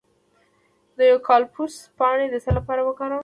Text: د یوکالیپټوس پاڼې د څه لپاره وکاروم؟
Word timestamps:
د 0.97 0.99
یوکالیپټوس 1.11 1.75
پاڼې 1.97 2.25
د 2.29 2.35
څه 2.43 2.51
لپاره 2.57 2.81
وکاروم؟ 2.87 3.19